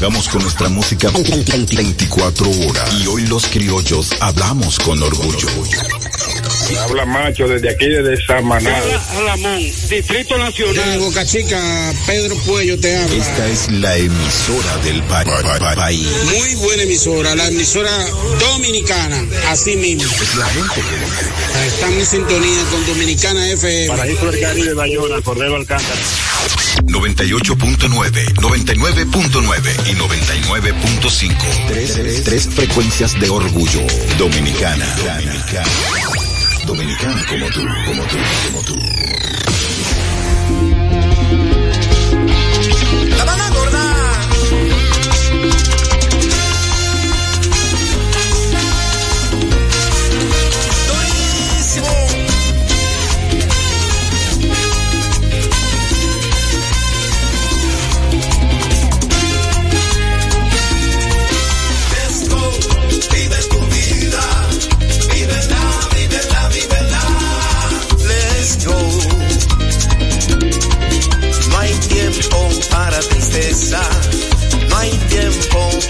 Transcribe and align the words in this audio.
Trabajamos 0.00 0.28
con 0.30 0.42
nuestra 0.42 0.68
música 0.70 1.10
24 1.10 2.50
horas. 2.50 2.90
Y 3.02 3.06
hoy 3.06 3.26
los 3.26 3.44
criollos 3.48 4.14
hablamos 4.20 4.78
con 4.78 5.02
orgullo. 5.02 5.46
Habla 6.84 7.04
macho 7.04 7.46
desde 7.46 7.68
aquí, 7.68 7.86
desde 7.86 8.16
Samaná. 8.24 8.74
Alamón, 9.18 9.58
Distrito 9.90 10.38
Nacional. 10.38 10.90
De 10.92 10.98
Boca 11.04 11.26
Chica, 11.26 11.92
Pedro 12.06 12.34
Puello 12.46 12.80
te 12.80 12.96
habla. 12.96 13.14
Esta 13.14 13.46
es 13.48 13.70
la 13.72 13.94
emisora 13.98 14.76
del 14.84 15.02
pa- 15.02 15.22
pa- 15.24 15.58
pa- 15.58 15.74
país. 15.74 16.08
Muy 16.34 16.54
buena 16.54 16.84
emisora, 16.84 17.34
la 17.36 17.48
emisora 17.48 17.90
dominicana, 18.38 19.22
así 19.48 19.76
mismo. 19.76 20.10
Es 20.10 20.34
la 20.36 20.46
gente 20.46 20.80
que. 20.80 21.66
Estamos 21.66 21.98
en 21.98 22.06
sintonía 22.06 22.62
con 22.70 22.86
Dominicana 22.86 23.50
FM. 23.50 23.88
Paraíso 23.88 24.30
del 24.30 24.40
Caribe, 24.40 24.72
Bayona, 24.72 25.20
Cordero 25.20 25.56
Alcántara. 25.56 26.00
98.9, 26.86 28.34
99.9 28.34 29.86
y 29.86 29.94
99.5. 29.94 31.66
Tres, 31.68 32.24
tres 32.24 32.48
frecuencias 32.48 33.18
de 33.20 33.28
orgullo. 33.30 33.80
Dominicana. 34.18 34.86
Dominicana. 34.96 35.68
Dominicana 36.66 37.26
como 37.26 37.46
tú, 37.50 37.60
como 37.86 38.02
tú, 38.04 38.16
como 38.46 38.62
tú. 38.62 38.74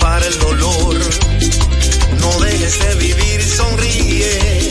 Para 0.00 0.26
el 0.26 0.38
dolor. 0.38 0.96
No 2.20 2.40
dejes 2.40 2.78
de 2.78 2.94
vivir, 2.96 3.42
sonríe. 3.42 4.70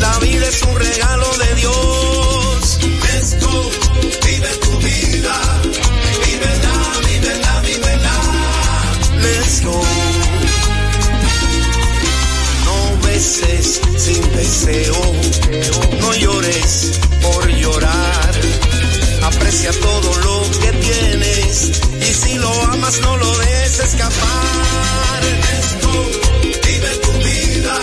La 0.00 0.18
vida 0.18 0.48
es 0.48 0.62
un 0.62 0.76
regalo 0.76 1.26
de 1.38 1.54
Dios. 1.54 2.78
Let's 2.82 3.40
go, 3.40 3.70
vive 4.24 4.48
tu 4.60 4.78
vida. 4.78 5.62
Vívela, 6.26 7.00
vívela, 7.08 7.60
vívela. 7.60 8.20
Let's 9.22 9.64
go. 9.64 9.82
No 12.64 13.06
beses 13.06 13.80
sin 13.96 14.32
deseo, 14.32 15.12
no 16.00 16.14
llores 16.14 17.00
por 17.22 17.48
llorar. 17.48 18.32
Aprecia 19.22 19.70
todo 19.72 20.16
lo 20.18 20.42
que 20.60 20.72
tienes 20.72 21.91
si 22.22 22.34
lo 22.38 22.50
amas 22.64 23.00
no 23.00 23.16
lo 23.16 23.38
dejes 23.38 23.78
escapar. 23.80 25.22
Vive 26.66 26.90
tu 27.04 27.12
vida, 27.12 27.76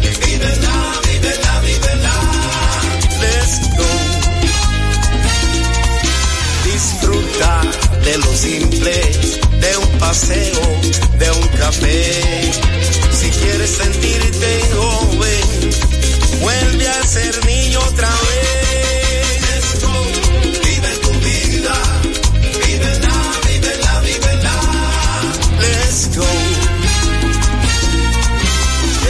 vívela, 0.00 0.76
vívela, 1.08 1.60
vívela. 1.66 2.16
Let's 3.22 3.54
go. 3.78 3.90
Disfruta 6.64 7.62
de 8.04 8.18
lo 8.18 8.36
simple, 8.36 8.94
de 9.60 9.76
un 9.78 9.98
paseo, 9.98 10.62
de 11.18 11.30
un 11.30 11.48
café. 11.48 12.52
Si 13.12 13.30
quieres 13.30 13.70
sentirte 13.70 14.60
joven, 14.74 15.70
vuelve 16.40 16.88
a 16.88 17.02
ser 17.06 17.46
niño 17.46 17.78
otra 17.80 18.08
vez. 18.08 18.51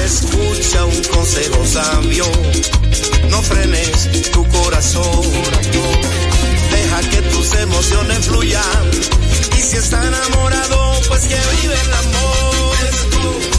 Escucha 0.04 0.84
un 0.84 1.02
consejo 1.04 1.64
sabio, 1.64 2.24
no 3.30 3.42
frenes 3.42 4.30
tu 4.32 4.46
corazón. 4.48 5.22
Deja 6.70 7.00
que 7.10 7.22
tus 7.22 7.54
emociones 7.54 8.26
fluyan. 8.26 8.90
Y 9.56 9.60
si 9.60 9.76
está 9.76 10.04
enamorado, 10.04 11.00
pues 11.08 11.22
que 11.26 11.36
vive 11.60 11.74
el 11.80 11.92
amor. 11.92 13.51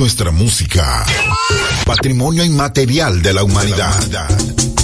Nuestra 0.00 0.30
música. 0.30 1.04
Patrimonio 1.84 2.42
inmaterial 2.42 3.20
de 3.20 3.34
la 3.34 3.44
humanidad. 3.44 4.79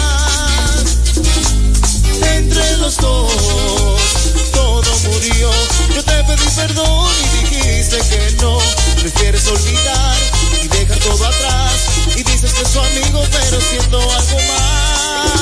Entre 2.36 2.76
los 2.76 2.96
dos, 2.98 3.32
todo 4.52 4.98
murió. 5.04 5.50
Yo 5.94 6.04
te 6.04 6.24
pedí 6.24 6.48
perdón 6.54 7.10
y 7.18 7.26
dijiste 7.40 7.98
que 7.98 8.36
no. 8.42 8.58
Prefieres 9.00 9.46
olvidar 9.48 10.16
y 10.62 10.68
dejar 10.68 10.98
todo 10.98 11.26
atrás. 11.26 11.72
Y 12.16 12.22
dices 12.22 12.52
que 12.52 12.62
es 12.62 12.70
tu 12.70 12.78
amigo, 12.80 13.24
pero 13.32 13.60
siento 13.60 13.98
algo 13.98 14.38
más. 14.52 15.40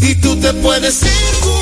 Y 0.00 0.14
tú 0.16 0.40
te 0.40 0.54
puedes 0.54 1.02
ir 1.02 1.61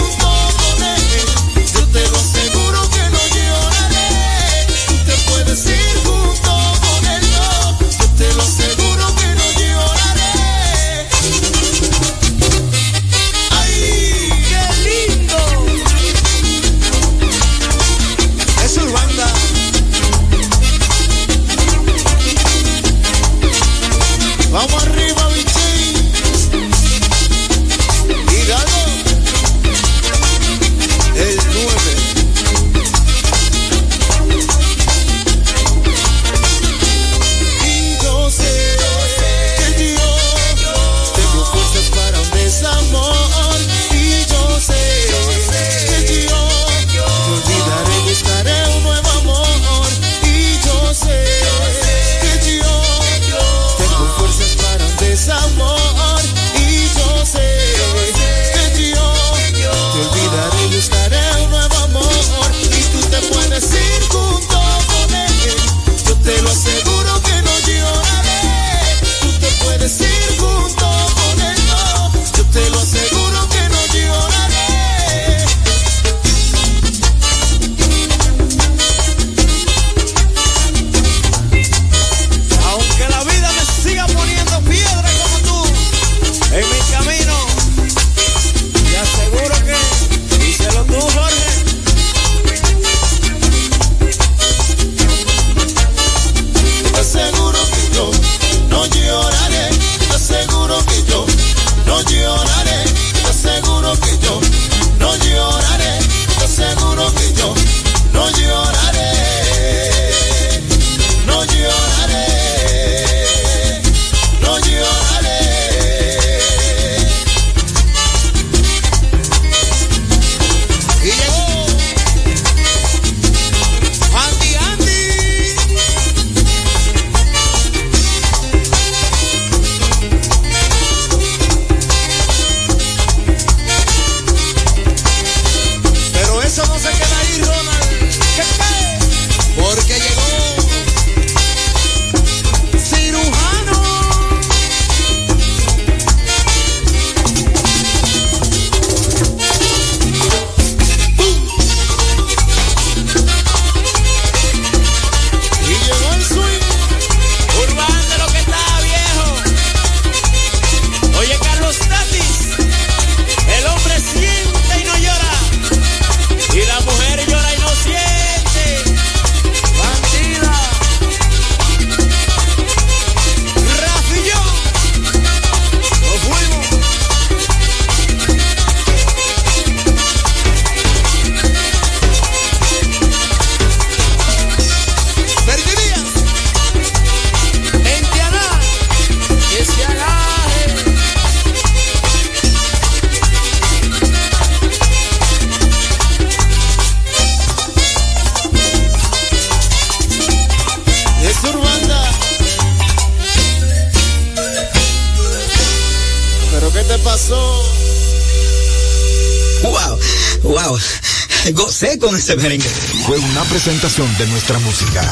Fue 212.31 213.19
una 213.19 213.43
presentación 213.43 214.07
de 214.17 214.25
nuestra 214.29 214.57
música. 214.61 215.03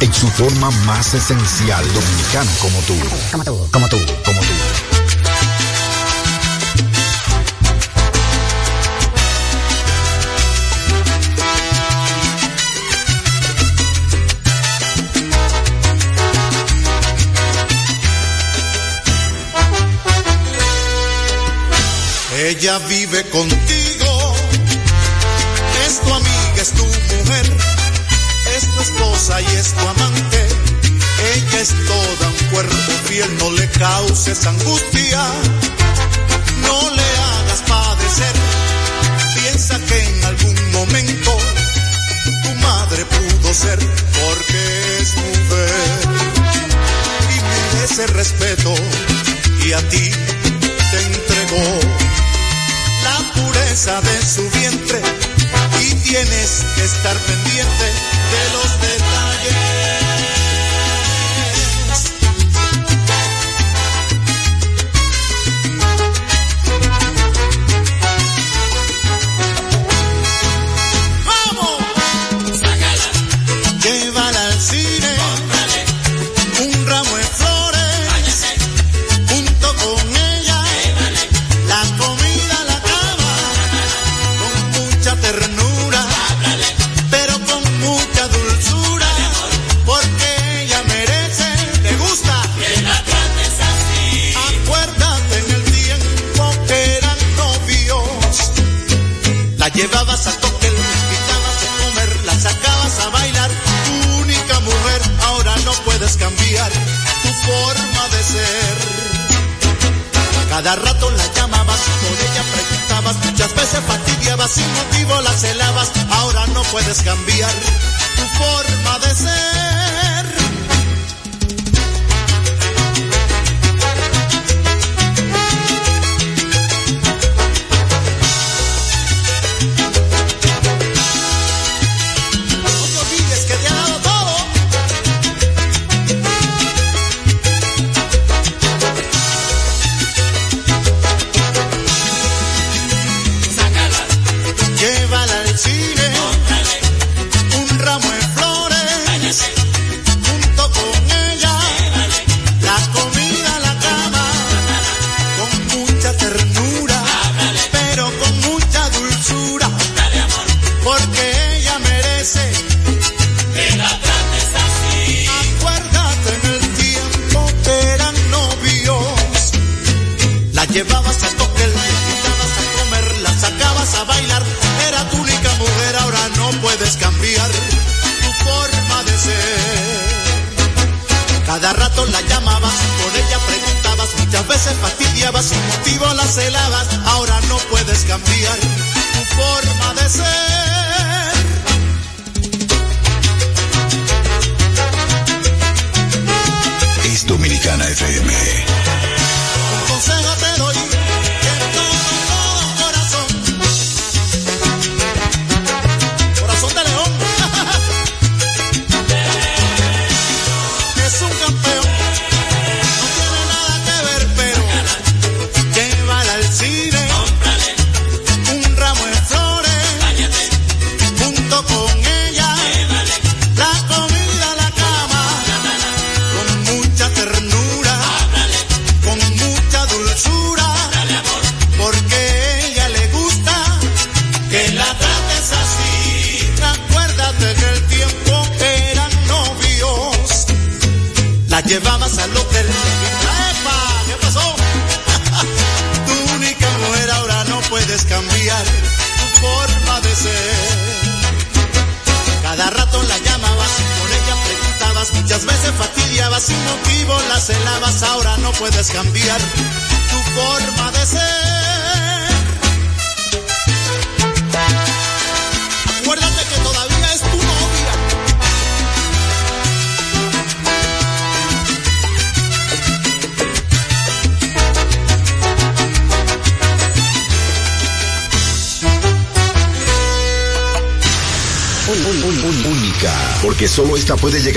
En 0.00 0.12
su 0.12 0.26
forma 0.26 0.68
más 0.84 1.14
esencial, 1.14 1.84
dominicano 1.94 2.50
como 2.60 2.80
tú. 2.80 2.96
Como 3.30 3.44
tú, 3.44 3.70
como 3.70 3.88
tú, 3.88 3.98
como 4.24 4.40
tú. 4.40 4.46
Ella 22.40 22.80
vive 22.88 23.22
contigo 23.30 24.07
es 26.60 26.72
tu 26.72 26.84
mujer, 26.84 27.56
es 28.56 28.74
tu 28.74 28.80
esposa 28.80 29.40
y 29.40 29.44
es 29.44 29.72
tu 29.74 29.88
amante. 29.88 30.48
Ella 31.34 31.60
es 31.60 31.68
toda 31.86 32.28
un 32.28 32.48
cuerpo 32.50 32.92
fiel, 33.06 33.38
no 33.38 33.50
le 33.52 33.68
causes 33.70 34.44
angustia, 34.44 35.24
no 36.62 36.90
le 36.90 37.08
hagas 37.28 37.60
padecer. 37.68 38.34
Piensa 39.34 39.78
que 39.86 40.04
en 40.04 40.24
algún 40.24 40.72
momento 40.72 41.38
tu 42.42 42.54
madre 42.56 43.04
pudo 43.04 43.54
ser 43.54 43.78
porque 43.78 44.98
es 45.00 45.14
mujer. 45.14 46.08
Y 47.34 47.76
merece 47.76 48.06
respeto 48.08 48.74
y 49.64 49.72
a 49.72 49.88
ti 49.90 50.10
te 50.90 51.02
entregó 51.02 51.80
la 53.04 53.32
pureza 53.34 54.00
de 54.00 54.26
su 54.26 54.50
vientre 54.50 55.37
tienes 56.08 56.64
que 56.74 56.84
estar 56.84 57.18
pendiente 57.18 57.84
de 57.84 58.52
los 58.54 58.77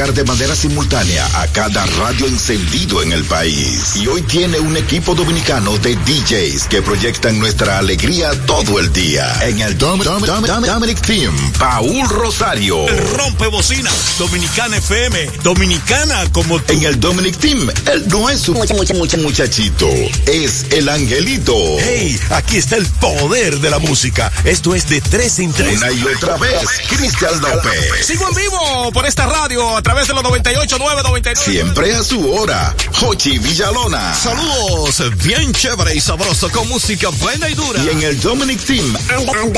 llegar 0.01 0.13
de 0.15 0.23
manera 0.23 0.55
simultánea 0.55 1.27
a 1.41 1.47
cada 1.47 1.85
radio 1.85 2.25
encendido 2.25 3.03
en 3.03 3.11
el 3.11 3.23
país. 3.25 3.97
Y 3.97 4.07
hoy 4.07 4.23
tiene 4.23 4.57
un 4.59 4.75
equipo 4.75 5.13
dominicano 5.13 5.77
de 5.77 5.95
DJs 5.95 6.65
que 6.69 6.81
proyectan 6.81 7.37
nuestra 7.37 7.77
alegría 7.77 8.31
todo 8.47 8.79
el 8.79 8.91
día. 8.93 9.31
En 9.43 9.59
el 9.59 9.77
Dom, 9.77 9.99
Dom, 9.99 10.23
Dom, 10.23 10.63
Dominic 10.63 11.01
Team, 11.01 11.35
Paul 11.59 12.09
Rosario. 12.09 12.87
El 12.87 12.97
rompe 13.15 13.45
bocina, 13.47 13.91
Dominicana 14.17 14.77
FM, 14.77 15.29
Dominicana 15.43 16.31
como 16.31 16.59
tú. 16.59 16.73
En 16.73 16.83
el 16.83 16.99
Dominic 16.99 17.37
Team, 17.37 17.69
él 17.91 18.05
no 18.07 18.27
es 18.29 18.49
un 18.49 18.57
mucha, 18.57 18.73
mucha, 18.73 18.95
mucha, 18.95 19.17
muchachito, 19.17 19.87
es 20.25 20.65
el 20.71 20.89
angelito. 20.89 21.53
Hey, 21.79 22.19
aquí 22.31 22.57
está 22.57 22.77
el 22.77 22.87
poder 22.87 23.59
de 23.59 23.69
la 23.69 23.77
música. 23.77 24.31
Esto 24.45 24.73
es 24.73 24.89
de 24.89 24.99
tres 25.01 25.37
en 25.39 25.51
tres. 25.53 25.77
Una 25.77 25.91
y 25.91 26.03
otra 26.03 26.37
vez, 26.37 26.59
Cristian 26.89 27.39
López. 27.39 28.05
Sigo 28.05 28.27
en 28.29 28.35
vivo 28.35 28.91
por 28.93 29.05
esta 29.05 29.27
radio 29.27 29.77
a 29.77 29.81
través 29.91 30.07
de 30.07 30.13
los 30.13 30.23
98.999. 30.23 31.35
Siempre 31.35 31.93
a 31.93 32.01
su 32.01 32.31
hora, 32.31 32.73
Jochi 32.93 33.37
Villalona. 33.39 34.13
Saludos, 34.13 35.03
bien 35.17 35.51
chévere 35.51 35.93
y 35.93 35.99
sabroso 35.99 36.49
con 36.49 36.69
música 36.69 37.09
buena 37.09 37.49
y 37.49 37.55
dura. 37.55 37.83
Y 37.83 37.89
en 37.89 38.01
el 38.03 38.19
Dominic 38.21 38.63
Team, 38.63 38.85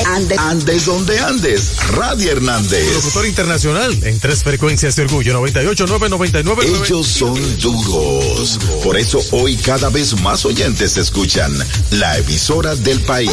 Andes, 0.06 0.38
Andes 0.38 0.86
donde 0.86 1.20
Andes, 1.20 1.76
Radio 1.92 2.32
Hernández. 2.32 2.94
Locutor 2.94 3.26
internacional 3.26 3.96
en 4.02 4.18
tres 4.18 4.42
frecuencias 4.42 4.96
de 4.96 5.02
orgullo, 5.02 5.40
98.999. 5.40 6.84
Ellos 6.84 7.06
son 7.06 7.58
duros. 7.58 8.58
Por 8.82 8.96
eso 8.96 9.20
hoy 9.30 9.56
cada 9.56 9.88
vez 9.88 10.20
más 10.20 10.44
oyentes 10.44 10.96
escuchan 10.96 11.56
la 11.90 12.18
emisora 12.18 12.74
del 12.74 13.00
país. 13.02 13.30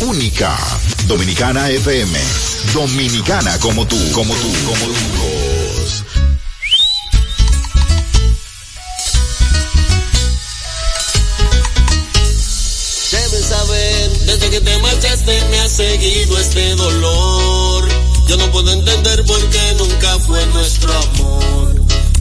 Única. 0.00 0.56
Dominicana 1.08 1.70
FM. 1.70 2.18
Dominicana 2.72 3.58
como 3.58 3.84
tú, 3.84 3.98
como 4.12 4.32
tú, 4.34 4.52
como 4.64 4.86
tú. 4.86 5.45
Te 15.26 15.32
marchaste 15.32 15.50
me 15.50 15.58
ha 15.60 15.68
seguido 15.68 16.38
este 16.38 16.74
dolor. 16.76 17.88
Yo 18.28 18.36
no 18.36 18.50
puedo 18.50 18.72
entender 18.72 19.24
por 19.24 19.40
qué 19.50 19.74
nunca 19.78 20.18
fue 20.20 20.44
nuestro 20.46 20.92
amor. 20.92 21.74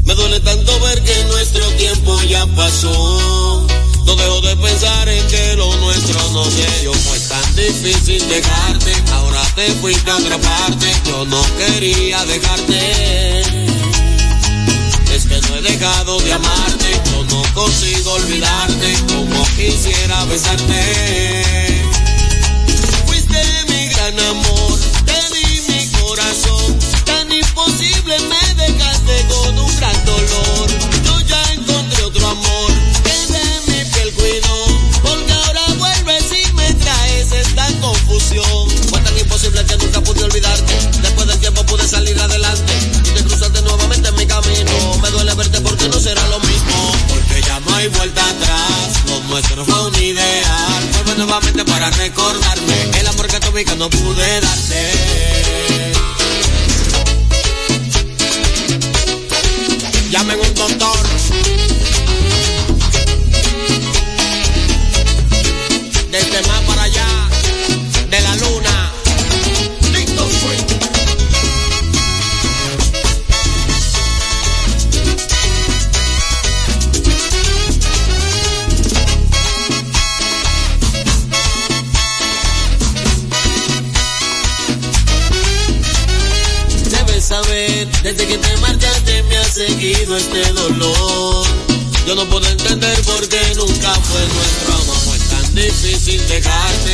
Me 0.04 0.14
duele 0.16 0.40
tanto 0.40 0.80
ver 0.82 1.04
que 1.04 1.24
nuestro 1.26 1.68
tiempo 1.72 2.22
ya 2.24 2.46
pasó. 2.48 3.68
No 4.06 4.16
dejo 4.16 4.42
de 4.42 4.56
pensar 4.58 5.10
en 5.10 5.28
que 5.28 5.56
lo 5.56 5.76
nuestro 5.78 6.32
no 6.32 6.44
se 6.46 6.82
dio. 6.82 6.94
Fue 6.94 7.20
tan 7.20 7.56
difícil 7.56 8.28
dejarte. 8.30 8.94
Ahora 9.14 9.42
te 9.56 9.68
fuiste 9.82 10.10
a 10.12 10.18
otra 10.18 10.38
parte. 10.38 10.92
Yo 11.06 11.26
no 11.26 11.42
quería 11.58 12.24
dejarte. 12.26 13.42
Es 15.14 15.26
que 15.26 15.42
no 15.42 15.56
he 15.56 15.62
dejado 15.62 16.20
de 16.20 16.34
amarte. 16.34 17.02
Yo 17.12 17.24
no 17.26 17.44
consigo 17.54 18.14
olvidarte. 18.14 18.94
Como 19.08 19.44
quisiera 19.56 20.26
besarte. 20.26 21.75
Fuiste 23.36 23.74
mi 23.74 23.88
gran 23.90 24.20
amor. 24.20 24.80
Te 25.06 25.20
di 25.34 25.62
mi 25.68 25.88
corazón. 26.00 26.80
Tan 27.06 27.32
imposible 27.32 28.16
me 28.20 28.54
dejaste 28.56 29.26
con 29.28 29.58
un 29.58 29.76
gran 29.78 30.06
dolor. 30.06 30.68
Yo 31.04 31.20
ya 31.22 31.54
encontré 31.54 32.04
otro 32.04 32.28
amor. 32.28 32.72
Que 33.04 33.34
de 33.34 33.62
mi 33.68 33.86
piel 33.92 34.14
cuidó. 34.14 34.66
Porque 35.02 35.34
ahora 35.34 35.62
vuelves 35.78 36.24
y 36.32 36.54
me 36.54 36.74
traes 36.76 37.32
esta 37.32 37.68
confusión. 37.82 38.70
Fue 38.90 39.00
tan 39.02 39.18
imposible 39.18 39.66
que 39.66 39.78
nunca 39.78 40.02
pude 40.02 40.24
olvidarte. 40.24 40.74
Después 41.02 41.28
del 41.28 41.40
tiempo 41.40 41.66
pude 41.66 41.88
salir 41.88 42.20
adelante. 42.20 42.74
Y 43.04 43.10
te 43.10 43.24
cruzaste 43.24 43.62
nuevamente 43.62 44.10
en 44.10 44.16
mi 44.16 44.26
camino. 44.26 44.98
Me 45.02 45.10
duele 45.12 45.34
verte 45.36 45.62
porque 45.62 45.90
no 45.90 46.00
será 46.00 46.26
lo 46.30 46.40
mismo. 46.40 46.92
Porque 47.10 47.42
ya 47.42 47.60
no 47.60 47.76
hay 47.76 47.88
vuelta 47.90 48.22
atrás. 48.22 49.06
Lo 49.08 49.20
nuestro 49.30 49.66
fue 49.66 49.88
un 49.88 49.96
ideal. 49.96 50.90
Vuelve 50.94 51.16
nuevamente 51.16 51.66
para 51.66 51.90
recordarme. 51.92 52.55
Que 53.64 53.76
no 53.78 53.90
pude 53.90 54.42
darte. 54.42 55.25
Este 90.36 90.54
dolor. 90.54 91.46
Yo 92.06 92.16
no 92.16 92.26
puedo 92.26 92.48
entender 92.48 93.02
por 93.04 93.28
qué 93.28 93.42
nunca 93.56 93.94
fue 93.96 94.22
nuestro 94.28 94.74
amor. 94.74 94.98
Fue 94.98 95.18
tan 95.30 95.56
difícil 95.56 96.22
dejarte, 96.28 96.85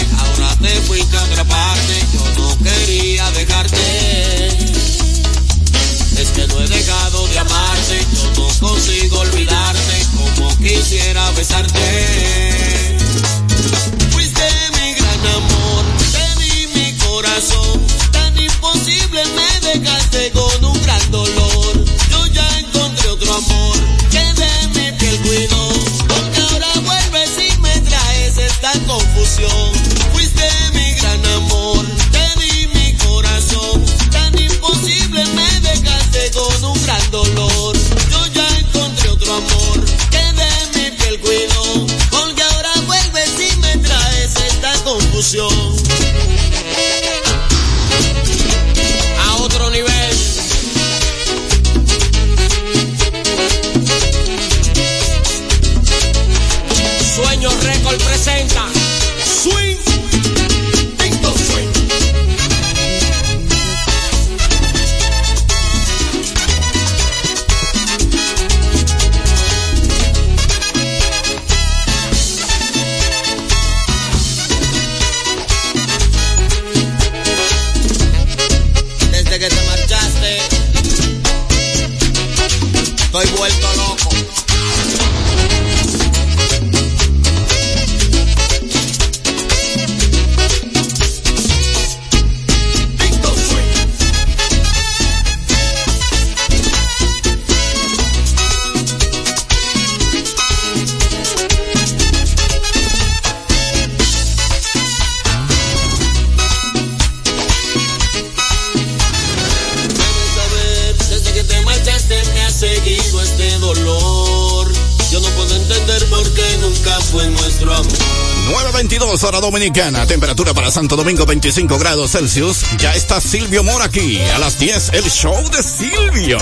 grados 119.11 119.23
hora 119.25 119.41
dominicana, 119.41 120.07
temperatura 120.07 120.53
para 120.53 120.71
Santo 120.71 120.95
Domingo 120.95 121.25
25 121.25 121.77
grados 121.77 122.11
Celsius. 122.11 122.63
Ya 122.77 122.95
está 122.95 123.19
Silvio 123.19 123.61
Mora 123.61 123.83
aquí, 123.83 124.17
a 124.21 124.39
las 124.39 124.57
10 124.57 124.93
el 124.93 125.03
show 125.11 125.35
de 125.49 125.61
Silvio. 125.61 126.37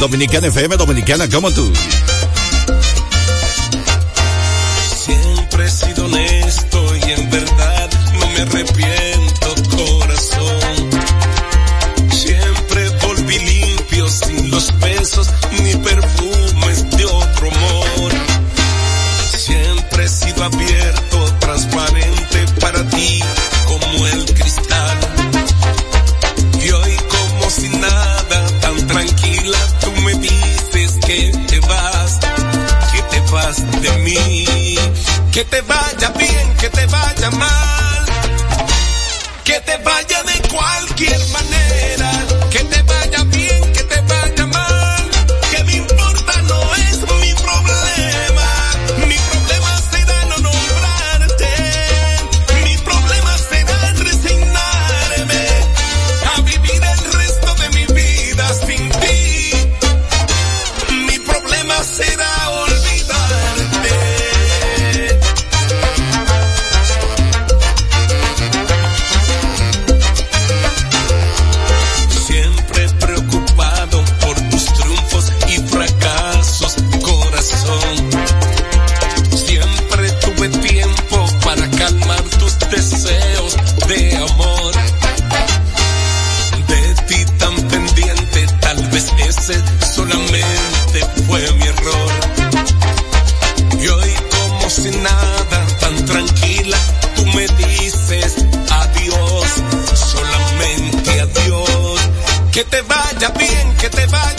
Dominicana 0.00 0.46
FM, 0.46 0.78
Dominicana 0.78 1.28
como 1.28 1.50
tú. 1.50 1.70
Siempre 4.96 5.66
he 5.66 5.70
sido 5.70 6.06
honesto 6.06 6.96
y 6.96 7.10
en 7.12 7.28
verdad 7.30 7.43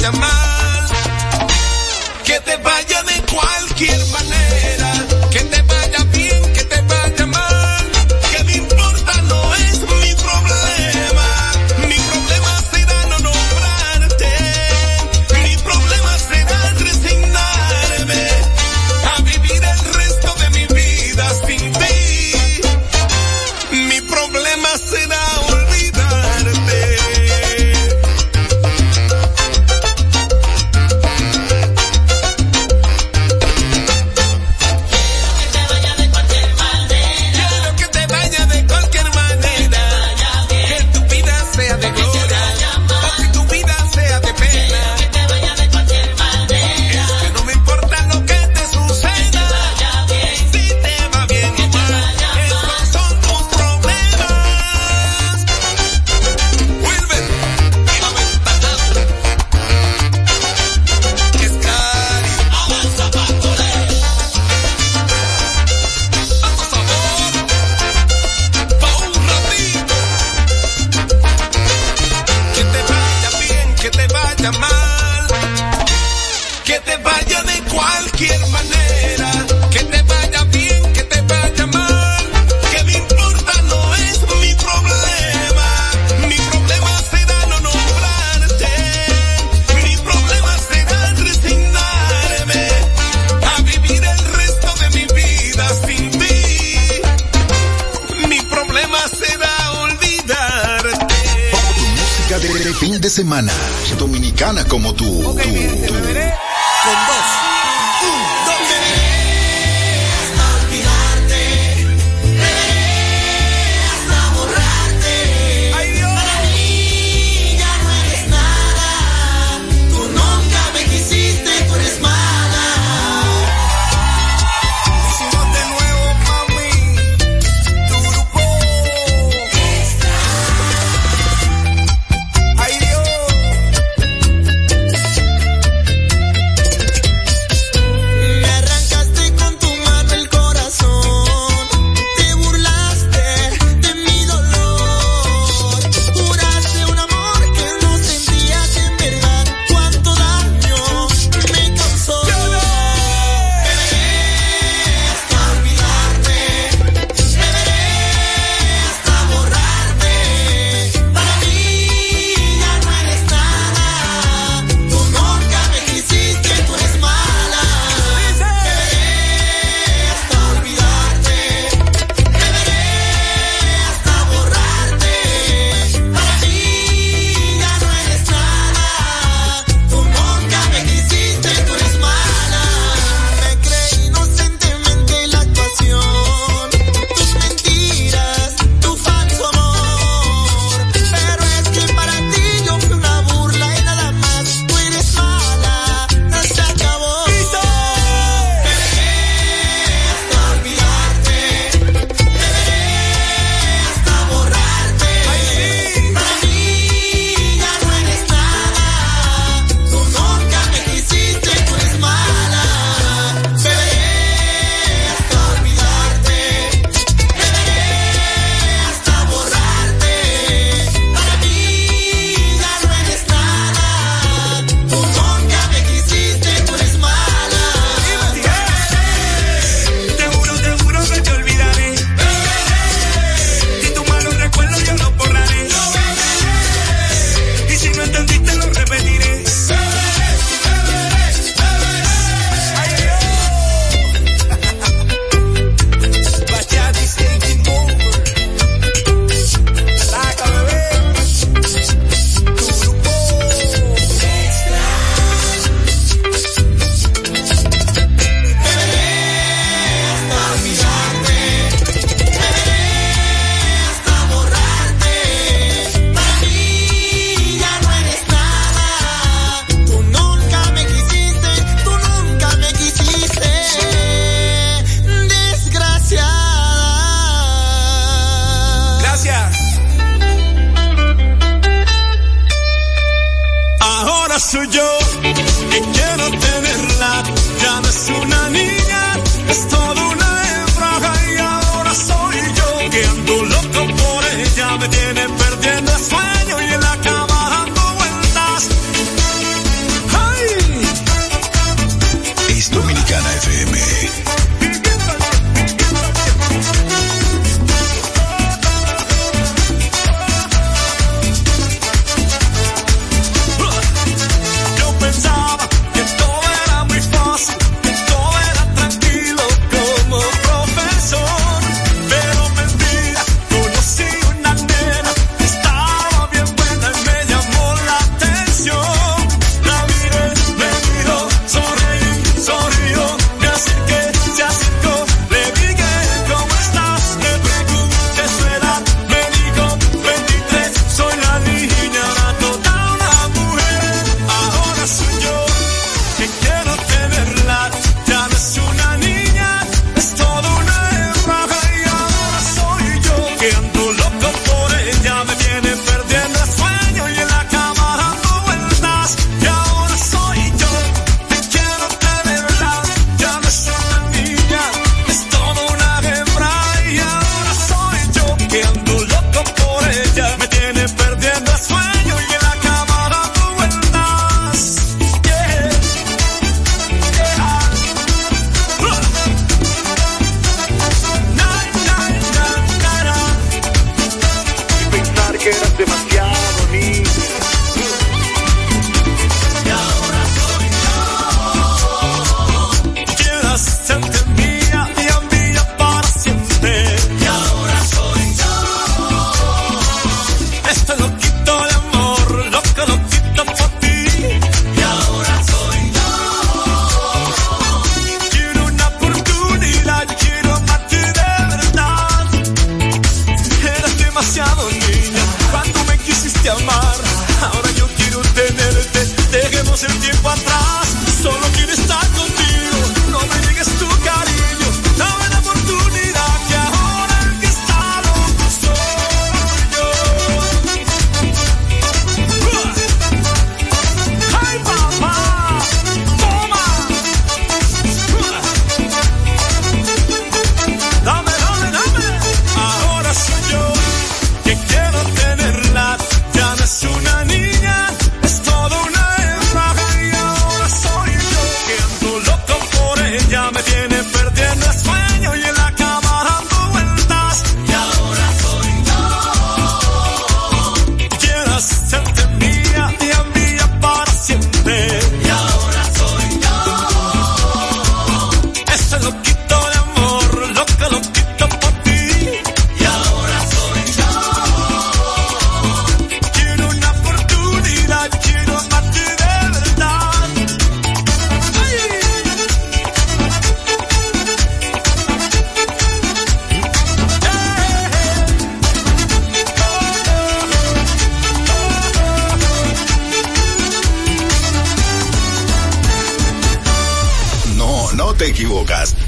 llamar. 0.05 0.34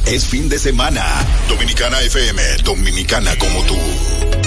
Es 0.05 0.27
fin 0.27 0.49
de 0.49 0.60
semana. 0.60 1.05
Dominicana 1.47 2.01
FM, 2.01 2.57
dominicana 2.63 3.33
como 3.38 3.63
tú. 3.63 4.46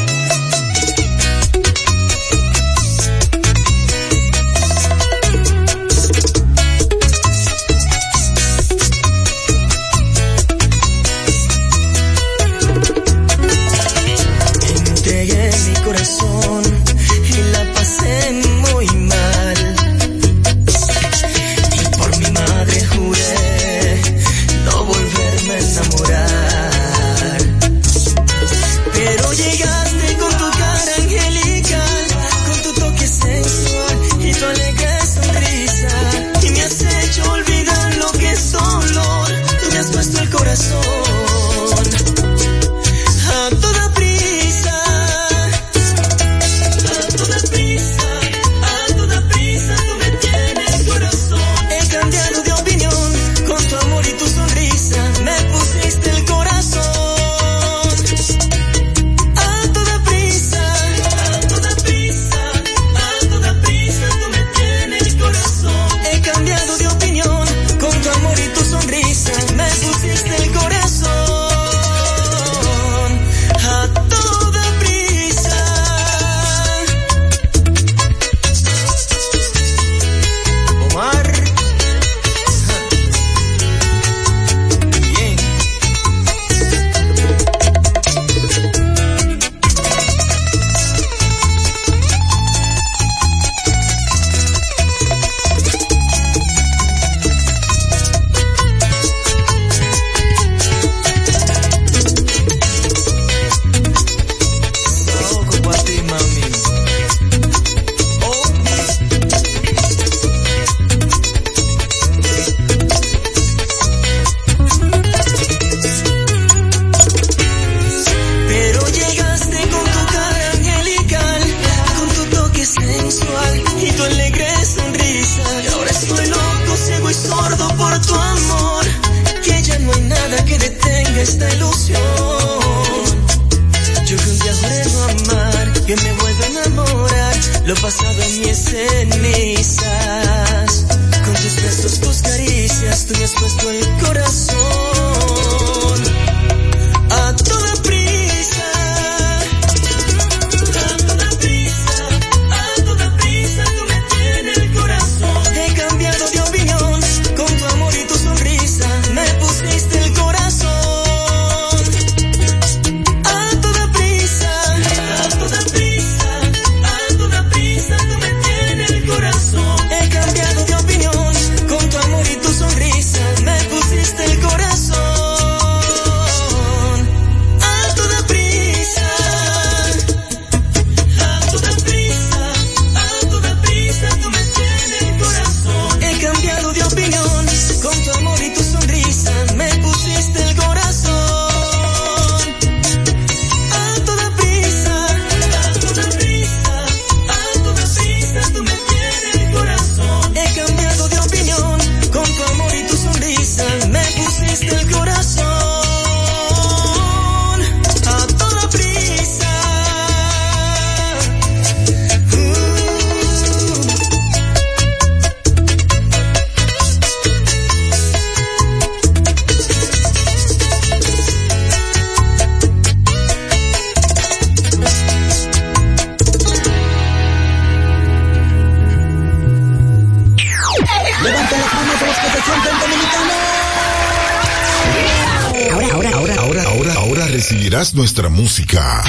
Recibirás 237.41 237.95
nuestra 237.95 238.29
música, 238.29 239.03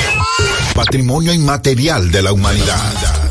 patrimonio 0.74 1.34
inmaterial 1.34 2.12
de 2.12 2.22
la 2.22 2.32
humanidad. 2.32 3.30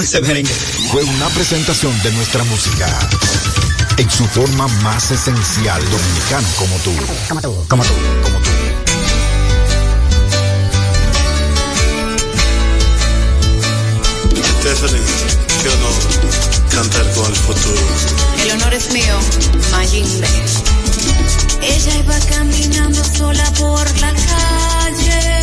Fue 0.00 1.02
una 1.02 1.28
presentación 1.30 1.92
de 2.02 2.12
nuestra 2.12 2.44
música. 2.44 2.86
En 3.96 4.08
su 4.08 4.24
forma 4.26 4.68
más 4.84 5.10
esencial, 5.10 5.82
dominicano 5.90 6.46
como 6.56 6.76
tú. 6.78 6.92
Como 7.28 7.40
tú. 7.40 7.66
Como 7.68 7.82
tú. 7.82 7.92
Como 8.22 8.38
tú. 8.38 8.50
Stephanie, 14.60 15.02
qué 15.62 15.68
honor 15.68 16.38
cantar 16.70 17.12
con 17.14 17.26
el 17.26 17.36
futuro. 17.36 17.82
El 18.44 18.50
honor 18.52 18.74
es 18.74 18.92
mío, 18.92 19.18
Majin 19.72 20.06
Ella 21.60 21.98
iba 21.98 22.18
caminando 22.20 23.02
sola 23.04 23.52
por 23.58 24.00
la 24.00 24.12
calle 24.12 25.37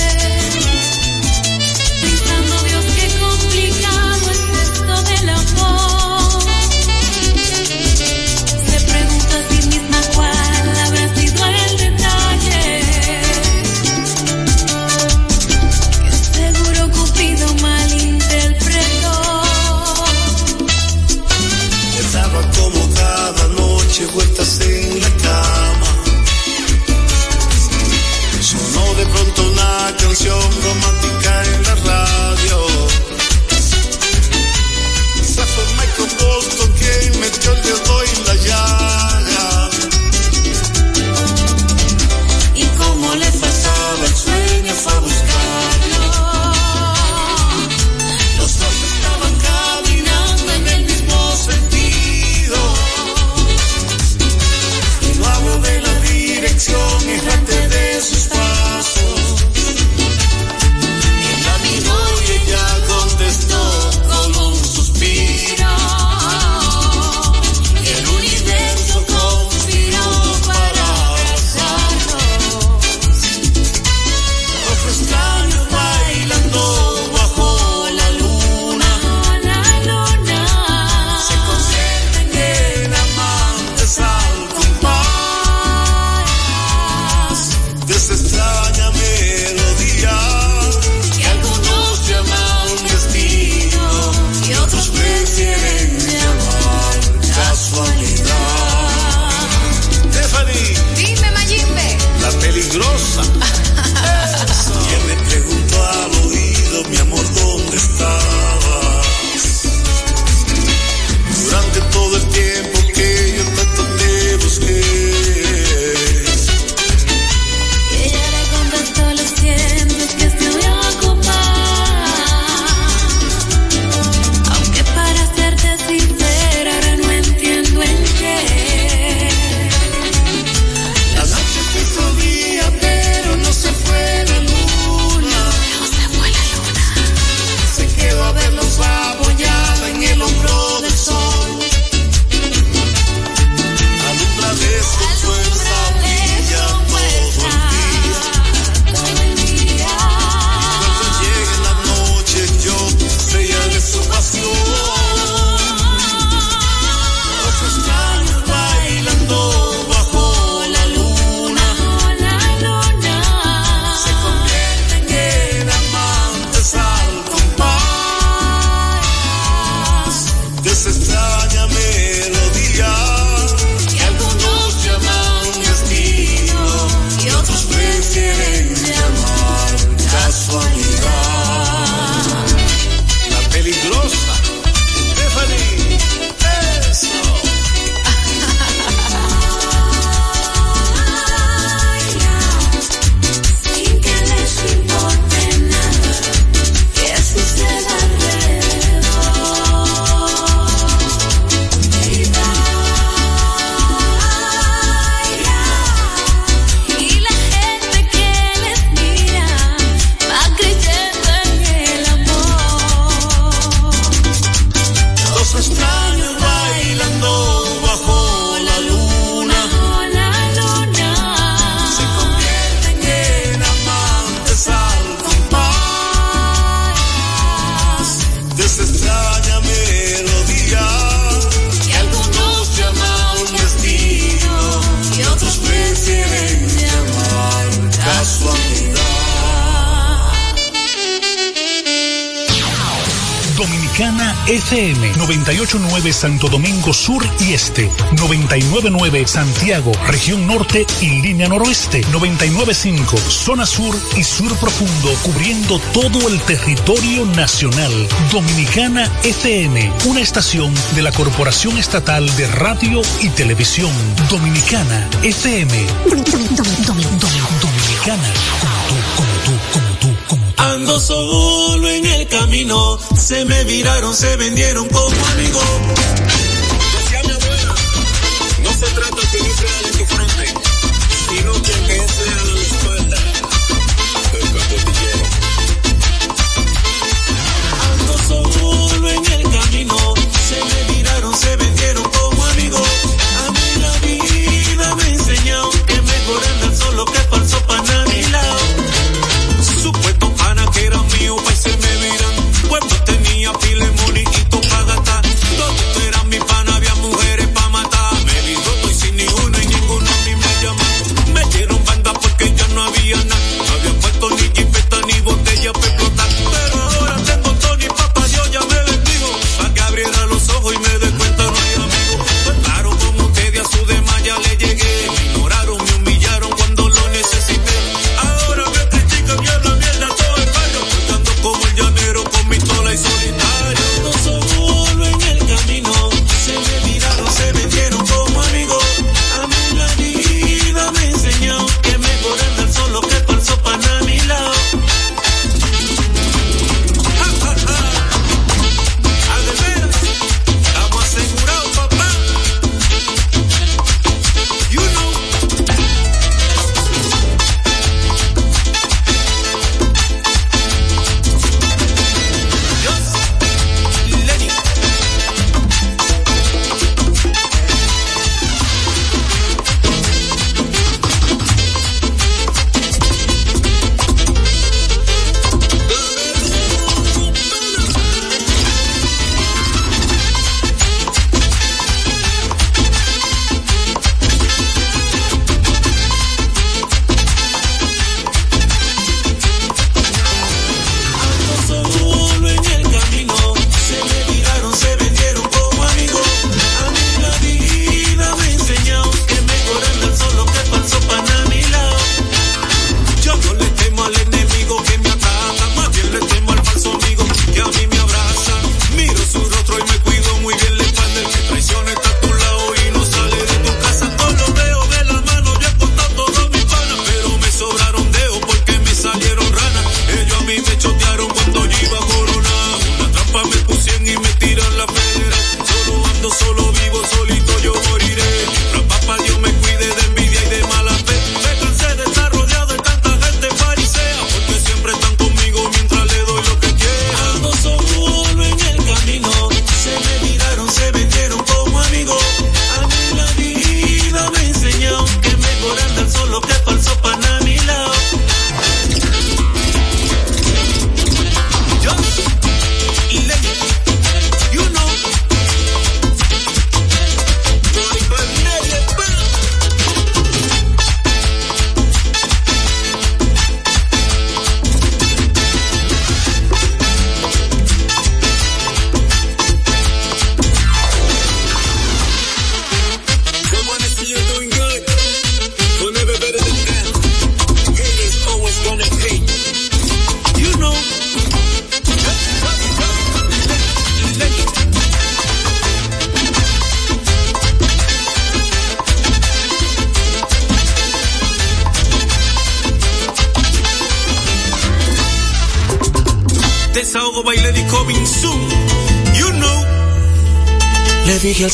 Santo 245.96 246.50
Domingo 246.50 246.92
Sur 246.94 247.26
y 247.40 247.54
Este, 247.54 247.90
999 248.18 249.26
Santiago, 249.28 249.94
región 250.08 250.46
norte 250.46 250.86
y 251.02 251.22
línea 251.22 251.48
noroeste, 251.48 252.02
995 252.12 253.18
zona 253.18 253.66
sur 253.66 253.96
y 254.18 254.24
sur 254.24 254.54
profundo, 254.58 255.10
cubriendo 255.24 255.80
todo 255.94 256.28
el 256.28 256.38
territorio 256.42 257.26
nacional. 257.28 257.94
Dominicana 258.30 259.10
FM, 259.24 259.90
una 260.06 260.20
estación 260.20 260.74
de 260.96 261.02
la 261.02 261.14
Corporación 261.14 261.78
Estatal 261.78 262.26
de 262.36 262.48
Radio 262.48 263.02
y 263.22 263.30
Televisión. 263.30 263.92
Dominicana 264.30 265.10
FM. 265.24 265.86
Dominicana, 266.06 268.34
como 268.60 268.76
tú, 268.88 268.96
como 269.16 269.34
tú, 269.46 269.52
como 269.72 269.88
tú, 270.00 270.10
como 270.28 270.46
tú. 270.56 270.62
Ando 270.62 271.00
solo 271.00 271.90
en 271.90 272.06
el 272.06 272.28
camino 272.28 273.00
se 273.26 273.44
me 273.44 273.64
viraron, 273.64 274.14
se 274.14 274.38
vendieron 274.38 274.88
como 274.88 275.26
amigos. 275.34 276.15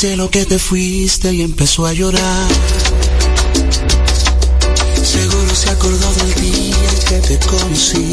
Sé 0.01 0.17
lo 0.17 0.31
que 0.31 0.47
te 0.47 0.57
fuiste 0.57 1.31
y 1.31 1.43
empezó 1.43 1.85
a 1.85 1.93
llorar. 1.93 2.47
Seguro 5.03 5.55
se 5.55 5.69
acordó 5.69 6.11
del 6.15 6.33
día 6.41 6.75
que 7.07 7.19
te 7.19 7.37
conocí. 7.45 8.11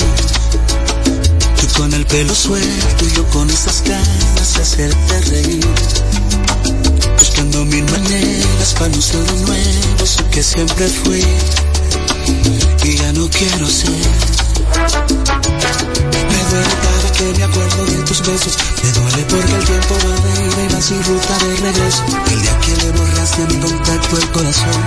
Tú 1.58 1.66
con 1.78 1.94
el 1.94 2.04
pelo 2.04 2.34
suelto 2.34 3.06
y 3.06 3.16
yo 3.16 3.24
con 3.28 3.48
esas 3.48 3.82
ganas 3.84 4.54
de 4.54 4.60
hacerte 4.60 5.20
reír. 5.30 5.66
Buscando 7.18 7.64
mil 7.64 7.84
maneras 7.84 8.74
para 8.78 8.88
no 8.88 9.00
ser 9.00 9.24
de 9.24 9.40
nuevo 9.46 10.04
eso 10.04 10.28
que 10.30 10.42
siempre 10.42 10.88
fui. 10.88 11.24
Y 12.84 12.96
ya 12.96 13.12
no 13.14 13.30
quiero 13.30 13.66
ser. 13.66 13.88
Me 16.12 16.50
duele 16.50 16.97
me 17.24 17.44
acuerdo 17.44 17.84
de 17.84 17.96
tus 18.04 18.20
besos. 18.22 18.56
Me 18.82 18.92
duele 18.92 19.24
porque 19.28 19.54
el 19.54 19.64
tiempo 19.64 19.94
va 19.94 20.20
de 20.20 20.46
ida 20.46 20.64
y 20.64 20.74
va 20.74 20.80
sin 20.80 21.02
ruta 21.04 21.38
de 21.38 21.56
regreso. 21.56 22.04
El 22.30 22.42
día 22.42 22.60
que 22.60 22.76
le 22.76 22.90
borraste 22.92 23.42
a 23.42 23.46
mi 23.46 23.56
contacto 23.56 24.16
el 24.16 24.30
corazón. 24.30 24.82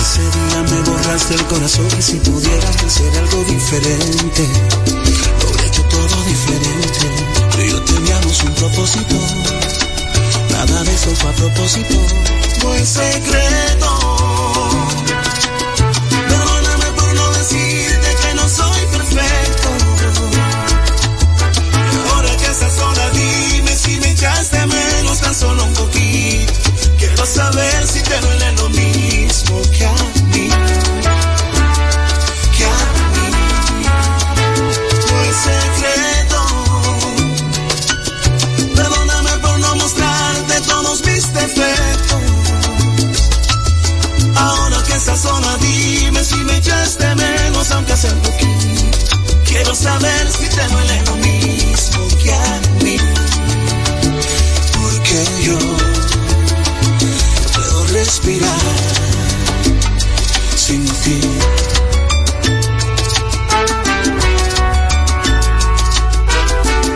Ese 0.00 0.22
día 0.22 0.62
me 0.70 0.90
borraste 0.90 1.34
el 1.34 1.44
corazón 1.46 1.88
y 1.98 2.02
si 2.02 2.16
pudieras 2.18 2.76
hacer 2.84 3.18
algo 3.18 3.44
diferente. 3.44 4.48
Lo 5.42 5.64
hecho 5.64 5.82
todo 5.84 6.24
diferente. 6.24 7.06
Tú 7.52 7.60
y 7.60 7.70
yo 7.70 7.82
teníamos 7.82 8.42
un 8.42 8.54
propósito. 8.54 9.14
Nada 10.50 10.82
de 10.82 10.94
eso 10.94 11.14
fue 11.16 11.30
a 11.30 11.32
propósito. 11.34 11.94
Muy 12.62 12.84
secreto 12.84 14.24
Para 27.24 27.36
saber 27.36 27.86
si 27.86 28.02
te 28.02 28.20
duele 28.20 28.52
lo 28.52 28.68
mismo 28.68 29.62
que 29.72 29.86
a 29.86 29.92
mí. 29.92 30.48
Que 32.54 32.64
a 32.66 32.76
mí. 33.14 33.28
No 35.08 35.18
secreto. 35.48 36.40
Perdóname 38.76 39.30
por 39.38 39.58
no 39.58 39.74
mostrarte 39.76 40.60
todos 40.68 41.02
mis 41.06 41.32
defectos. 41.32 42.22
Ahora 44.36 44.82
que 44.82 44.92
esa 44.92 45.16
zona 45.16 45.56
dime 45.62 46.22
si 46.22 46.36
me 46.44 46.58
echaste 46.58 47.14
menos, 47.14 47.70
aunque 47.70 47.96
sea 47.96 48.12
un 48.12 48.20
poquito. 48.20 49.46
Quiero 49.46 49.74
saber 49.74 50.30
si 50.30 50.46
te 50.46 50.68
duele 50.68 51.02
lo 51.06 51.16
mismo 51.16 52.06
que 52.22 52.34
a 52.34 52.60
mí. 52.82 52.98
Porque 54.74 55.24
yo 55.42 55.83
respirar 58.04 58.60
sin 60.56 60.84
ti. 60.84 61.20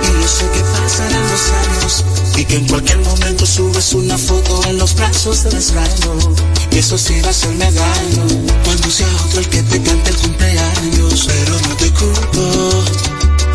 Y 0.03 0.21
yo 0.21 0.29
sé 0.29 0.45
que 0.55 0.61
pasarán 0.61 1.25
los 1.33 1.45
años 1.63 2.05
y 2.37 2.45
que 2.45 2.57
en 2.57 2.69
cualquier 2.69 2.99
momento 2.99 3.47
subes 3.47 3.95
una 3.95 4.19
foto 4.19 4.61
en 4.69 4.79
los 4.79 4.95
brazos 4.95 5.45
del 5.45 5.55
extraño. 5.55 6.13
Y 6.73 6.79
eso 6.79 6.99
sí 6.99 7.21
va 7.23 7.29
a 7.29 7.31
hacerme 7.31 7.73
daño 7.73 8.27
cuando 8.65 8.91
sea 8.91 9.09
otro 9.25 9.41
el 9.41 9.49
que 9.49 9.63
te 9.63 9.83
cante 9.83 10.11
el 10.11 10.17
cumpleaños. 10.17 11.27
Pero 11.27 11.53
no 11.69 11.77
te 11.77 11.91
culpo, 11.93 12.85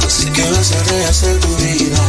así 0.08 0.26
que 0.26 0.42
vas 0.52 0.72
a 0.72 0.84
rehacer 0.84 1.40
tu 1.40 1.56
vida. 1.58 2.02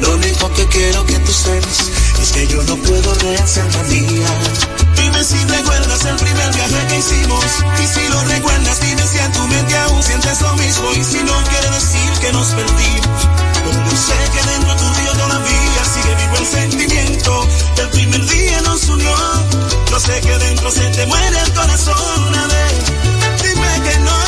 Lo 0.00 0.14
único 0.14 0.52
que 0.54 0.66
quiero 0.66 1.04
que 1.06 1.18
tú 1.18 1.32
sepas 1.32 2.01
es 2.22 2.32
que 2.32 2.46
yo 2.46 2.62
no 2.62 2.76
puedo 2.76 3.14
rehacer 3.14 3.64
la. 3.74 3.82
Dime 3.82 5.24
si 5.24 5.44
recuerdas 5.44 6.04
el 6.04 6.16
primer 6.16 6.54
viaje 6.54 6.86
que 6.88 6.98
hicimos. 6.98 7.44
Y 7.82 7.86
si 7.86 8.08
lo 8.08 8.20
recuerdas, 8.22 8.80
dime 8.80 9.02
si 9.02 9.18
en 9.18 9.32
tu 9.32 9.48
mente 9.48 9.76
aún 9.76 10.02
sientes 10.02 10.40
lo 10.40 10.54
mismo. 10.54 10.92
Y 10.92 11.04
si 11.04 11.18
no 11.24 11.34
quiere 11.44 11.70
decir 11.70 12.10
que 12.20 12.32
nos 12.32 12.46
perdimos. 12.48 13.28
Pero 13.64 13.72
yo 13.72 13.96
sé 13.96 14.18
que 14.34 14.50
dentro 14.50 14.76
tuyo 14.76 15.12
todavía 15.18 15.82
sigue 15.94 16.14
vivo 16.14 16.36
el 16.38 16.46
sentimiento. 16.46 17.48
El 17.78 17.90
primer 17.90 18.26
día 18.26 18.60
nos 18.62 18.88
unió. 18.88 19.16
Yo 19.90 20.00
sé 20.00 20.20
que 20.20 20.38
dentro 20.38 20.70
se 20.70 20.86
te 20.90 21.06
muere 21.06 21.38
el 21.40 21.52
corazón 21.52 22.28
una 22.28 22.46
vez. 22.46 22.74
Dime 23.42 23.90
que 23.90 23.98
no. 24.00 24.21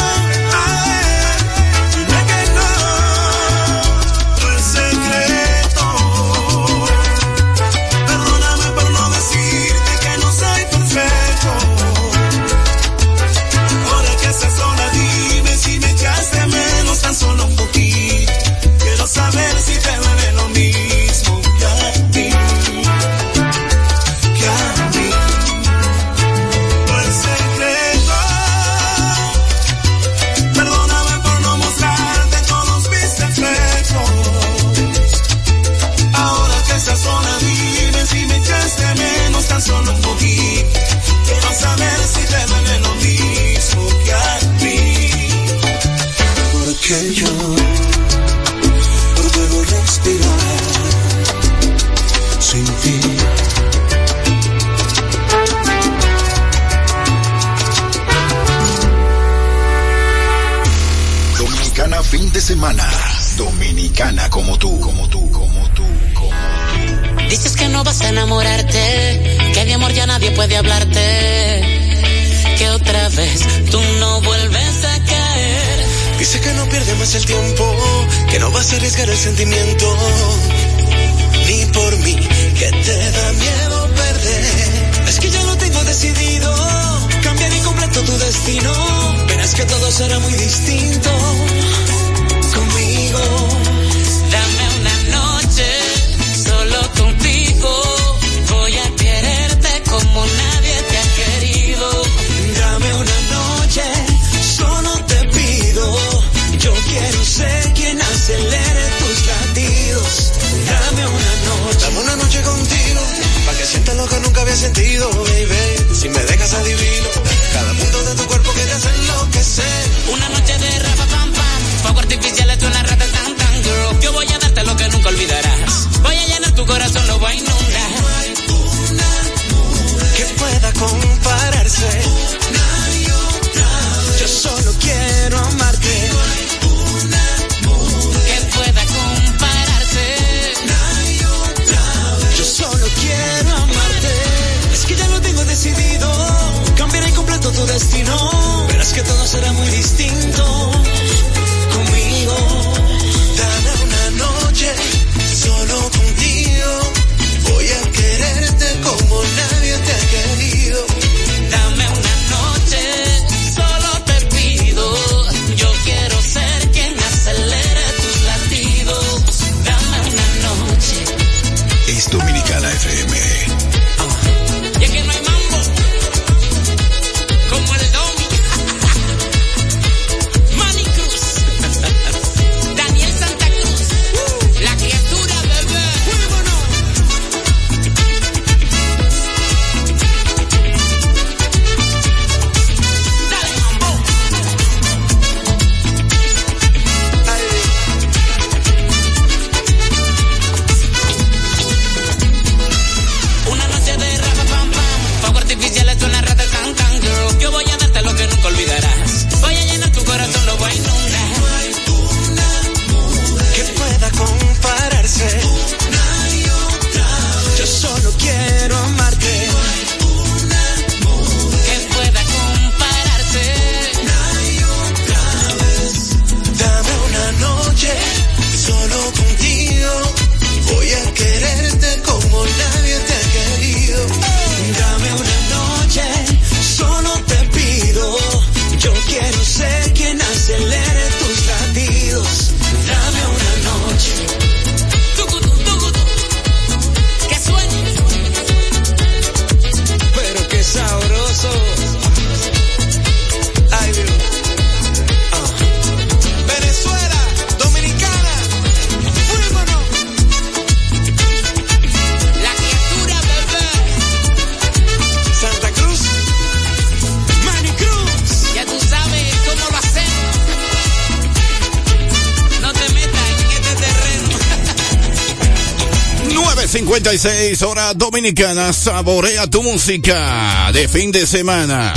56 276.95 277.61
horas 277.63 277.99
dominicana. 277.99 278.73
Saborea 278.73 279.49
tu 279.49 279.65
música 279.65 280.71
de 280.73 280.87
fin 280.87 281.11
de 281.11 281.27
semana. 281.27 281.93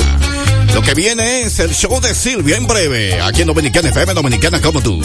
Lo 0.74 0.82
que 0.82 0.96
viene 0.96 1.44
es 1.44 1.60
el 1.60 1.72
show 1.72 2.02
de 2.02 2.16
Silvia 2.16 2.58
en 2.58 2.66
breve. 2.66 3.22
Aquí 3.22 3.42
en 3.42 3.48
Dominicana 3.48 3.90
FM, 3.90 4.16
Dominicana 4.16 4.60
como 4.60 4.82
tú. 4.82 5.00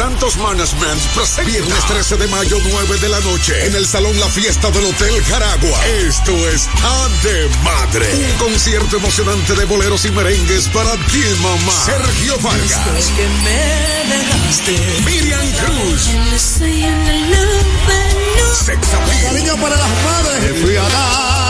Santos 0.00 0.38
Management 0.38 1.02
presenta 1.14 1.42
viernes 1.42 1.86
13 1.86 2.16
de 2.16 2.26
mayo 2.28 2.56
9 2.64 2.98
de 3.00 3.08
la 3.10 3.20
noche 3.20 3.66
en 3.66 3.74
el 3.74 3.86
Salón 3.86 4.18
La 4.18 4.30
Fiesta 4.30 4.70
del 4.70 4.86
Hotel 4.86 5.22
Caragua. 5.28 5.86
Esto 6.08 6.32
es 6.48 6.70
A 6.82 7.08
de 7.22 7.50
Madre. 7.62 8.06
Un 8.14 8.38
concierto 8.38 8.96
emocionante 8.96 9.54
de 9.54 9.66
boleros 9.66 10.02
y 10.06 10.10
merengues 10.12 10.68
para 10.68 10.92
ti, 10.92 11.22
mamá. 11.42 11.84
Sergio 11.84 12.38
Vargas. 12.38 13.12
que 13.14 13.28
me 13.44 14.14
dejaste. 14.14 15.02
Miriam 15.04 15.52
Cruz. 15.66 16.08
Estoy 16.34 16.82
en 16.82 17.06
el 17.06 17.30
luz. 17.32 18.58
Sex 18.64 18.94
Appeal. 18.94 19.22
Cariño 19.24 19.56
para 19.56 19.76
las 19.76 19.90
madres. 20.02 20.62
Fui 20.62 20.76
a 20.76 20.82
dar 20.82 21.49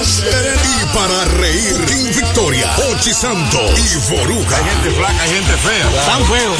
Y 0.00 0.96
para 0.96 1.24
reír, 1.24 1.84
King 1.86 2.12
Victoria, 2.14 2.72
Ochi 2.92 3.12
Santo 3.12 3.58
y 3.76 4.12
Boruga. 4.12 4.56
Hay 4.56 4.64
gente 4.64 4.90
flaca, 4.92 5.22
hay 5.22 5.30
gente 5.30 5.52
fea. 5.56 6.04
Tan 6.06 6.24
feo 6.24 6.54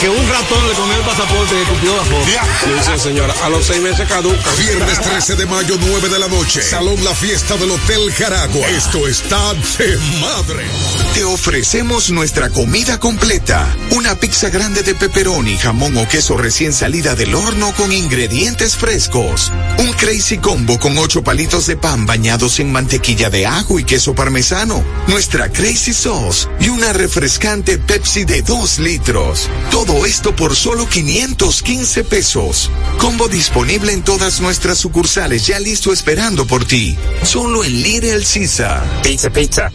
que 0.00 0.08
un 0.08 0.28
ratón 0.28 0.66
le 0.66 0.74
comió 0.74 0.96
el 0.96 1.02
pasaporte 1.02 1.54
y 1.54 1.62
escupió 1.62 1.96
la 1.96 2.02
foto. 2.02 2.26
Dice 2.74 2.98
señora, 2.98 3.34
a 3.44 3.48
los 3.50 3.64
seis 3.64 3.80
meses 3.80 4.08
caduca. 4.08 4.50
Viernes 4.58 5.00
13 5.00 5.36
de 5.36 5.46
mayo, 5.46 5.76
9 5.78 6.08
de 6.08 6.18
la 6.18 6.26
noche. 6.26 6.60
Salón 6.60 7.04
La 7.04 7.14
Fiesta 7.14 7.56
del 7.56 7.70
Hotel 7.70 8.12
Caragua. 8.18 8.68
Esto 8.68 9.06
está 9.06 9.54
de 9.54 9.96
madre. 10.20 10.66
Te 11.14 11.22
ofrecemos 11.22 12.10
nuestra 12.10 12.50
comida 12.50 12.98
completa. 12.98 13.76
Una 13.92 14.16
pizza 14.16 14.48
grande 14.48 14.82
de 14.82 14.96
pepperoni, 14.96 15.56
jamón 15.56 15.96
o 15.98 16.08
queso 16.08 16.36
recién 16.36 16.72
salida 16.72 17.14
del 17.14 17.36
horno 17.36 17.72
con 17.76 17.92
ingredientes 17.92 18.76
frescos. 18.76 19.52
Un 19.78 19.92
crazy 19.92 20.38
combo 20.38 20.80
con 20.80 20.98
ocho 20.98 21.22
palitos 21.22 21.68
de 21.68 21.76
pan 21.76 22.06
bañados 22.06 22.58
en 22.58 22.71
mantequilla 22.72 23.30
de 23.30 23.46
ajo 23.46 23.78
y 23.78 23.84
queso 23.84 24.14
parmesano, 24.14 24.82
nuestra 25.06 25.52
Crazy 25.52 25.92
Sauce 25.92 26.48
y 26.58 26.68
una 26.68 26.92
refrescante 26.92 27.78
Pepsi 27.78 28.24
de 28.24 28.42
2 28.42 28.80
litros. 28.80 29.48
Todo 29.70 30.04
esto 30.04 30.34
por 30.34 30.56
solo 30.56 30.88
515 30.88 32.02
pesos. 32.04 32.70
Combo 32.98 33.28
disponible 33.28 33.92
en 33.92 34.02
todas 34.02 34.40
nuestras 34.40 34.78
sucursales, 34.78 35.46
ya 35.46 35.60
listo 35.60 35.92
esperando 35.92 36.46
por 36.46 36.64
ti. 36.64 36.96
Solo 37.22 37.62
en 37.62 37.82
Little 37.82 38.24
Caesar. 38.24 38.82
Pizza, 39.02 39.30
pizza. 39.30 39.70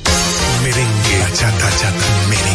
Merengue, 0.64 1.34
chata, 1.34 1.70
merengue, 1.80 2.30
merengue, 2.30 2.47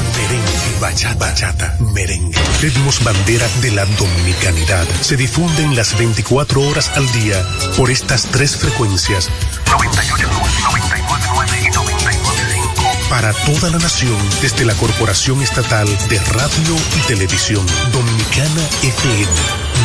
bachata, 0.83 1.15
bachata, 1.15 1.77
merengue. 1.95 2.37
Ritmos 2.61 3.03
bandera 3.05 3.47
de 3.61 3.71
la 3.71 3.85
dominicanidad. 3.87 4.85
Se 5.01 5.17
difunden 5.17 5.77
las 5.77 5.97
24 5.97 6.61
horas 6.61 6.91
al 6.97 7.11
día 7.13 7.41
por 7.77 7.89
estas 7.89 8.25
tres 8.25 8.57
frecuencias. 8.57 9.31
98, 9.71 10.29
99 10.65 11.63
y 11.63 11.71
99.5. 11.71 13.09
Para 13.09 13.33
toda 13.33 13.71
la 13.71 13.79
nación, 13.79 14.19
desde 14.41 14.65
la 14.65 14.75
Corporación 14.75 15.41
Estatal 15.41 15.87
de 16.09 16.19
Radio 16.19 16.77
y 16.97 17.01
Televisión 17.07 17.65
Dominicana 17.93 18.69
FM. 18.83 19.29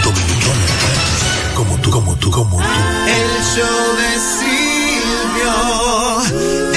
Dominicana. 0.03 0.65
Como 1.53 1.77
tú, 1.77 1.91
como 1.91 2.15
tú, 2.15 2.31
como 2.31 2.57
tú. 2.57 2.63
El 2.63 3.43
show 3.53 3.95
de 3.97 4.17
Silvio. 6.31 6.76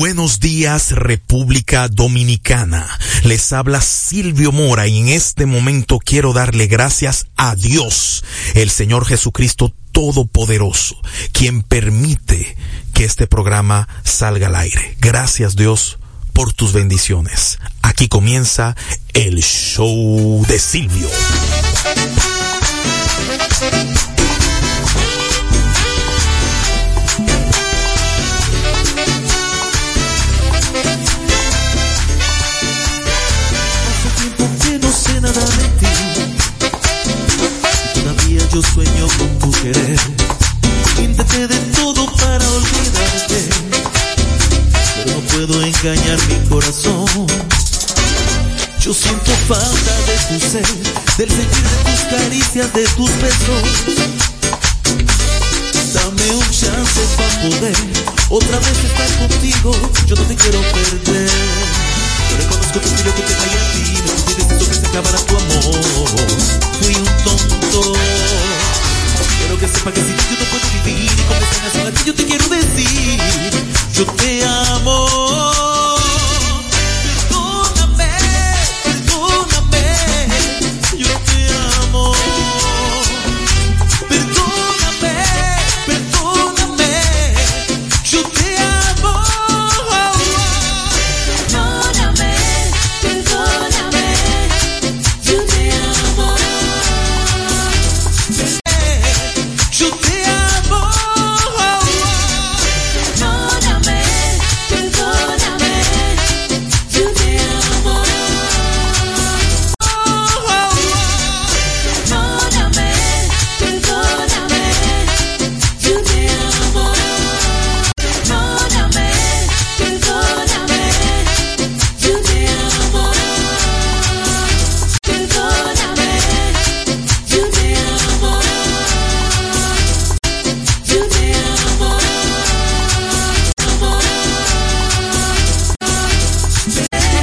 Buenos 0.00 0.40
días 0.40 0.92
República 0.92 1.86
Dominicana. 1.86 2.88
Les 3.22 3.52
habla 3.52 3.82
Silvio 3.82 4.50
Mora 4.50 4.86
y 4.86 4.98
en 4.98 5.10
este 5.10 5.44
momento 5.44 5.98
quiero 5.98 6.32
darle 6.32 6.68
gracias 6.68 7.26
a 7.36 7.54
Dios, 7.54 8.24
el 8.54 8.70
Señor 8.70 9.04
Jesucristo 9.04 9.74
Todopoderoso, 9.92 10.96
quien 11.32 11.60
permite 11.62 12.56
que 12.94 13.04
este 13.04 13.26
programa 13.26 13.90
salga 14.02 14.46
al 14.46 14.56
aire. 14.56 14.96
Gracias 15.00 15.54
Dios 15.54 15.98
por 16.32 16.54
tus 16.54 16.72
bendiciones. 16.72 17.58
Aquí 17.82 18.08
comienza 18.08 18.74
el 19.12 19.42
show 19.42 20.46
de 20.48 20.58
Silvio. 20.58 21.10
Yo 38.52 38.62
sueño 38.62 39.06
con 39.18 39.38
tu 39.38 39.50
querer. 39.62 40.00
Intenté 40.98 41.46
de 41.46 41.56
todo 41.74 42.06
para 42.16 42.48
olvidarte, 42.48 43.48
pero 44.94 45.14
no 45.14 45.20
puedo 45.28 45.62
engañar 45.62 46.18
mi 46.28 46.48
corazón. 46.48 47.26
Yo 48.80 48.94
siento 48.94 49.30
falta 49.46 49.92
de 50.06 50.16
tu 50.28 50.46
ser, 50.46 50.66
del 51.18 51.30
sentir 51.30 51.62
de 51.62 51.90
tus 51.90 52.00
caricias, 52.10 52.72
de 52.72 52.84
tus 52.88 53.10
besos. 53.20 53.62
Dame 55.92 56.30
un 56.34 56.50
chance 56.50 57.00
para 57.16 57.42
poder 57.42 57.76
otra 58.30 58.58
vez 58.58 58.84
estar 58.84 59.28
contigo. 59.28 59.72
Yo 60.06 60.16
no 60.16 60.22
te 60.22 60.34
quiero 60.34 60.60
perder. 60.72 61.89
Yo 62.30 62.36
reconozco 62.36 62.78
tu 62.80 62.88
estilo 62.88 63.14
que 63.14 63.22
te 63.22 63.34
falla 63.34 63.60
a 63.60 63.72
ti. 63.72 63.84
No 64.06 64.12
supieras 64.18 64.50
eso 64.56 64.68
que 64.70 64.74
se 64.74 64.86
acabara 64.86 65.18
tu 65.18 65.36
amor. 65.36 65.80
Fui 66.80 66.94
un 66.94 67.10
tonto. 67.24 67.92
Quiero 69.38 69.58
que 69.58 69.68
sepa 69.68 69.92
que 69.92 70.00
sin 70.00 70.16
ti 70.16 70.24
yo 70.30 70.36
no 70.38 70.50
puedo 70.50 70.66
vivir. 70.84 71.10
Y 71.10 71.22
con 71.28 71.36
escenas 71.42 71.88
a 71.88 71.92
ti 71.92 72.02
yo 72.06 72.14
te 72.14 72.24
quiero 72.24 72.48
decir. 72.48 73.20
Yo 73.94 74.06
te 74.06 74.44
amo. 74.44 75.69